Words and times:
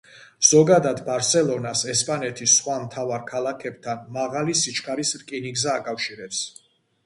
ზოგადად, 0.51 1.01
ბარსელონას 1.09 1.83
ესპანეთის 1.93 2.57
სხვა 2.61 2.79
მთავარ 2.87 3.23
ქალაქებთან 3.29 4.03
მაღალი 4.19 4.59
სიჩქარის 4.65 5.15
რკინიგზა 5.23 5.81
აკავშირებს. 5.85 6.45